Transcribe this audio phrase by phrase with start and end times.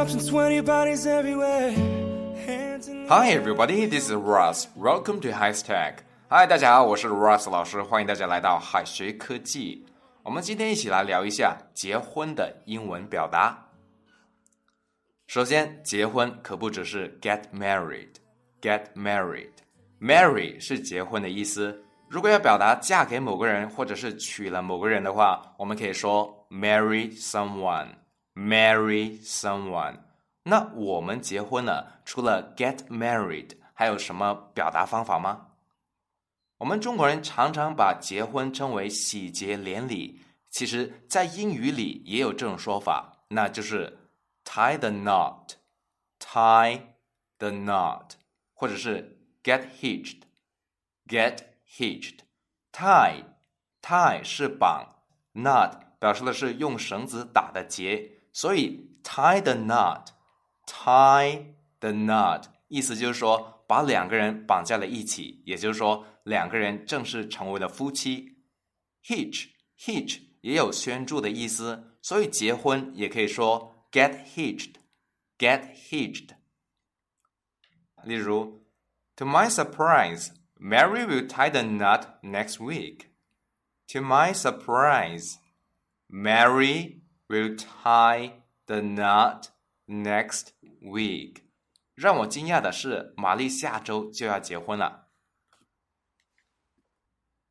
[0.00, 1.74] cups and sweaty bodies everywhere.
[3.08, 4.66] Hi everybody, this is Russ.
[4.74, 5.96] Welcome to High Tech.
[6.30, 9.84] Hi，大家好，我是 Russ 老师，欢迎大家来到海学科技。
[10.22, 13.66] 我们今天一起来聊一下结婚的英文表达。
[15.26, 19.52] 首先，结婚可不只是 get married，get married。
[20.00, 21.78] marry 是结婚的意思。
[22.08, 27.88] 如果要表达嫁给某个人或者是娶了某个人的话，我们可以说 marry someone
[28.40, 29.98] marry someone。
[30.44, 35.48] 那我们结婚了，除了 get married，还有什么表达方法吗？
[36.56, 43.98] 我们中国人常常把结婚称为喜结连理，其实，在英语里也有这种说法，那就是
[44.44, 46.80] tie the knot，tie
[47.38, 48.12] the knot，
[48.54, 53.24] 或者是 get hitched，get hitched，tie
[53.82, 54.86] tie 是绑
[55.34, 61.45] ，knot 表示的是用绳子打的结，所以 tie the knot，tie
[61.79, 68.37] the knot，意思就是说把两个人绑在了一起，也就是说两个人正式成为了夫妻。
[69.03, 76.29] hitch hitch 也有宣注的意思，所以结婚也可以说 get hitched，get hitched。
[78.03, 78.61] 例如，
[79.17, 83.09] To my surprise。Mary will tie the knot next week.
[83.89, 85.35] To my surprise,
[86.09, 86.98] Mary
[87.29, 88.31] will tie
[88.65, 89.47] the knot
[89.87, 90.49] next
[90.81, 91.43] week.
[91.95, 95.07] 让我惊讶的是，玛丽下周就要结婚了。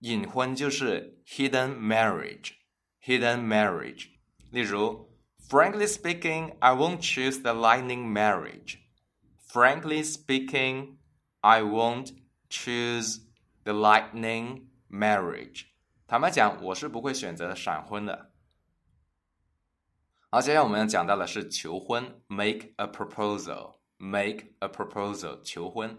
[0.00, 4.08] 隐婚就是 hidden marriage，hidden marriage。
[4.50, 5.10] 例如。
[5.46, 8.78] Frankly speaking, I won't choose the lightning marriage.
[9.46, 10.96] Frankly speaking,
[11.42, 12.14] I won't
[12.49, 13.19] choose
[13.63, 15.65] the lightning marriage.
[16.07, 18.31] 坦白讲，我是不会选择闪婚的。
[20.31, 25.97] 好，接下来我们要讲到的是求婚，make a proposal，make a proposal，求婚。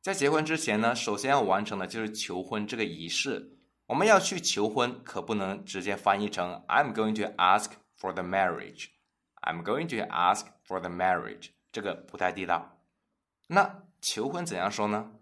[0.00, 3.58] 在结婚之前呢，首先要完成的就是求婚这个仪式。
[3.86, 8.86] 我们要去求婚，可不能直接翻译成 I'm going to ask for the marriage.
[9.42, 12.78] I'm going to ask for the marriage，这个不太地道。
[13.48, 15.12] 那求婚怎样说呢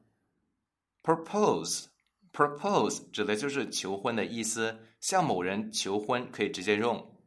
[1.07, 4.79] ？Propose，propose 指的就是求婚的意思。
[4.99, 7.19] 向某人求婚可以直接用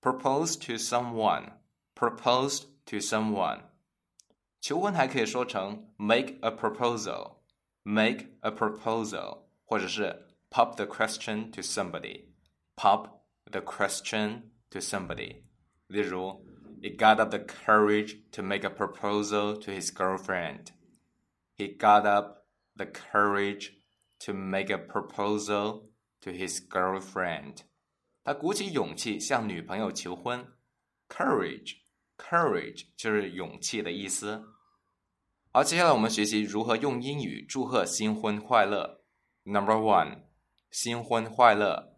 [0.00, 3.62] propose to someone，propose to someone。
[4.60, 13.08] 求婚还可以说成 make a proposal，make a proposal，或者是 pop the question to somebody，pop
[13.50, 15.42] the question to somebody。
[15.88, 16.44] 例如，
[16.80, 20.66] He got up the courage to make a proposal to his girlfriend.
[21.56, 22.39] He got up
[22.80, 23.72] the courage
[24.20, 27.58] to make a proposal to his girlfriend.
[28.24, 30.46] 他鼓起勇气向女朋友求婚。
[31.08, 34.44] Courage，courage 就是勇气的意思。
[35.52, 39.04] 好，接下来我们学习如何用英语祝贺新婚快乐。
[39.44, 40.24] Number one，
[40.70, 41.96] 新婚快乐，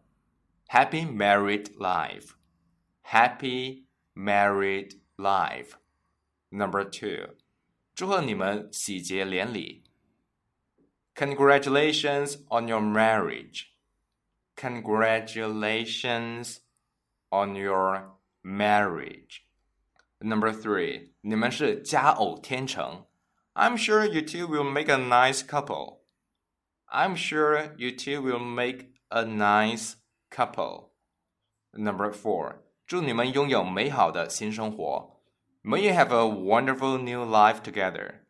[0.69, 5.72] Happy married life。Happy married life.
[6.50, 7.37] Number two，
[7.94, 9.84] 祝贺你们喜结连理。
[11.14, 13.75] Congratulations on your marriage.
[14.56, 16.60] Congratulations
[17.31, 19.44] on your marriage.
[20.20, 23.05] Number three，你们是佳偶天成。
[23.55, 25.99] I'm sure you two will make a nice couple.
[26.87, 29.96] I'm sure you two will make a nice
[30.31, 30.90] couple.
[31.72, 35.20] Number four，祝你们拥有美好的新生活。
[35.62, 38.22] May you have a wonderful new life together.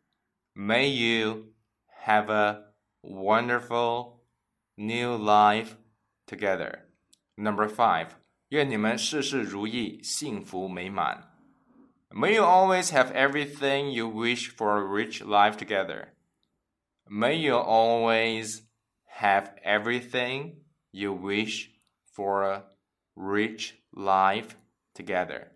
[0.53, 1.53] May you
[2.05, 2.72] have a
[3.03, 4.21] wonderful
[4.75, 5.75] new life
[6.25, 6.85] together.
[7.35, 8.09] Number five，
[8.49, 11.25] 愿你们事事如意，幸福美满。
[12.09, 16.09] May you always have everything you wish for a rich life together.
[17.05, 18.63] May you always
[19.19, 21.69] have everything you wish
[22.15, 22.63] for a
[23.15, 24.55] rich life
[24.93, 25.49] together.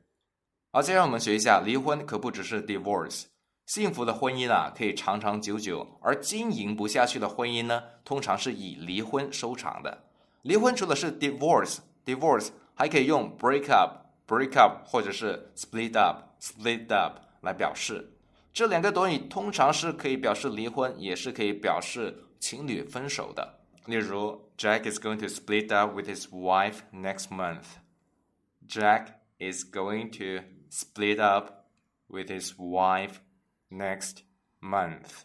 [0.71, 3.25] 好，接下来我们学一下，离婚可不只是 divorce。
[3.68, 10.04] 幸福的婚姻啊，可以长长久久，而经营不下去的婚姻呢，通常是以离婚收场的。
[10.40, 18.14] 离婚除了是 divorce，divorce 还可以用 break up，break up 或者是 split up，split up 来表示。
[18.54, 23.60] 这两个短语通常是可以表示离婚，也是可以表示情侣分手的。
[23.84, 27.76] 例如，Jack is going to split up with his wife next month.
[28.66, 31.66] Jack is going to split up
[32.06, 33.16] with his wife
[33.70, 34.18] next
[34.60, 35.22] month.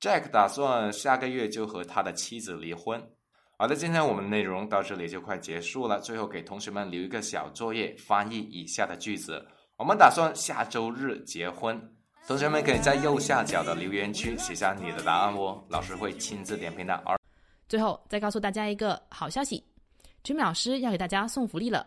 [0.00, 3.02] Jack 打算下个月就和他的妻子离婚。
[3.58, 5.98] 好的，今天我们内容到这里就快结束了。
[6.00, 9.42] 最后给同学们留一个小作业，翻译以下的句子。
[9.76, 11.80] 我们打算下周日结婚。
[12.26, 17.02] 同学们可以在右下角的留言区写下你的答案哦，老师会亲自点评的。
[17.68, 19.64] 最后再告诉大家一个好消息
[20.22, 21.86] ，Jimmy 老师要给大家送福利了，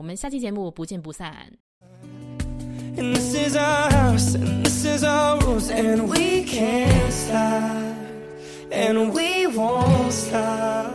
[0.00, 1.52] 我们下期节目不见不散。
[2.96, 7.94] And this is our house, and this is our rules, and we can't stop,
[8.70, 10.94] and we won't stop.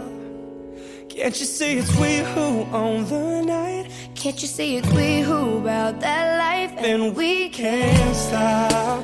[1.10, 3.92] Can't you see it's we who own the night?
[4.16, 6.74] Can't you see it's we who about that life?
[6.84, 9.04] And we can't stop,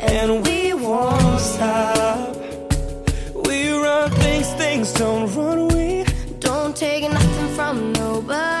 [0.00, 2.36] and we won't stop.
[3.46, 6.04] We run things, things don't run away.
[6.40, 8.59] Don't take nothing from nobody.